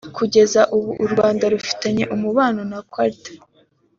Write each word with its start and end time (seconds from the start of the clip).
Kugeza 0.17 0.61
ubu 0.75 0.89
u 1.03 1.05
Rwanda 1.11 1.43
rufitanye 1.53 2.03
umubano 2.15 2.61
na 2.71 2.79
Qatar 2.93 3.35